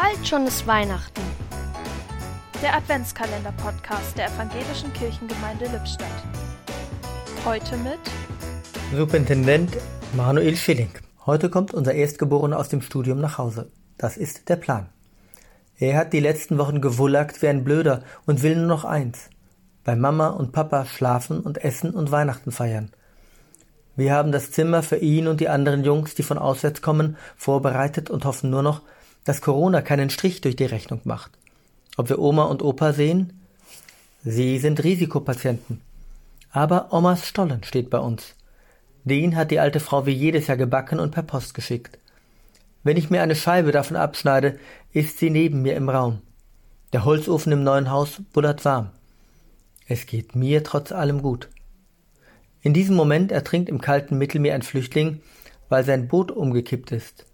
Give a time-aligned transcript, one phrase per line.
[0.00, 1.20] Bald schon ist Weihnachten.
[2.62, 6.08] Der Adventskalender-Podcast der Evangelischen Kirchengemeinde Lippstadt.
[7.44, 7.98] Heute mit
[8.96, 9.76] Superintendent
[10.16, 10.88] Manuel Schilling.
[11.26, 13.70] Heute kommt unser Erstgeborener aus dem Studium nach Hause.
[13.98, 14.88] Das ist der Plan.
[15.76, 19.28] Er hat die letzten Wochen gewullackt wie ein Blöder und will nur noch eins.
[19.84, 22.90] Bei Mama und Papa schlafen und essen und Weihnachten feiern.
[23.96, 28.08] Wir haben das Zimmer für ihn und die anderen Jungs, die von auswärts kommen, vorbereitet
[28.08, 28.80] und hoffen nur noch,
[29.24, 31.30] dass Corona keinen Strich durch die Rechnung macht.
[31.96, 33.32] Ob wir Oma und Opa sehen?
[34.24, 35.80] Sie sind Risikopatienten.
[36.52, 38.34] Aber Omas Stollen steht bei uns.
[39.04, 41.98] Den hat die alte Frau wie jedes Jahr gebacken und per Post geschickt.
[42.82, 44.58] Wenn ich mir eine Scheibe davon abschneide,
[44.92, 46.22] ist sie neben mir im Raum.
[46.92, 48.90] Der Holzofen im neuen Haus bullert warm.
[49.86, 51.48] Es geht mir trotz allem gut.
[52.62, 55.20] In diesem Moment ertrinkt im kalten Mittelmeer ein Flüchtling,
[55.68, 57.26] weil sein Boot umgekippt ist.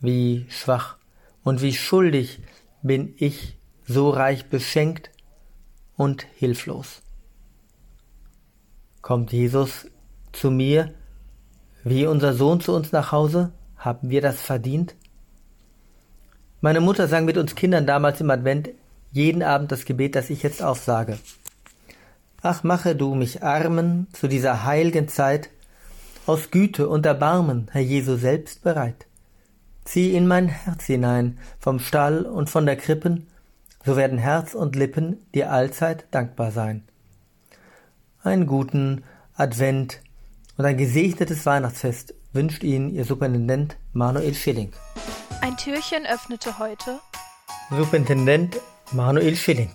[0.00, 0.96] Wie schwach
[1.42, 2.40] und wie schuldig
[2.82, 5.10] bin ich so reich beschenkt
[5.96, 7.02] und hilflos.
[9.00, 9.88] Kommt Jesus
[10.32, 10.92] zu mir,
[11.84, 13.52] wie unser Sohn zu uns nach Hause?
[13.76, 14.96] Haben wir das verdient?
[16.60, 18.70] Meine Mutter sang mit uns Kindern damals im Advent
[19.12, 21.18] jeden Abend das Gebet, das ich jetzt aufsage.
[22.42, 25.50] Ach, mache du mich Armen zu dieser heilgen Zeit
[26.26, 29.06] aus Güte und Erbarmen, Herr Jesu, selbst bereit.
[29.96, 33.28] Zieh in mein Herz hinein, vom Stall und von der Krippen,
[33.82, 36.86] so werden Herz und Lippen dir allzeit dankbar sein.
[38.22, 39.04] Einen guten
[39.36, 40.02] Advent
[40.58, 44.70] und ein gesegnetes Weihnachtsfest wünscht Ihnen Ihr Superintendent Manuel Schilling.
[45.40, 47.00] Ein Türchen öffnete heute
[47.70, 48.60] Superintendent
[48.92, 49.70] Manuel Schilling.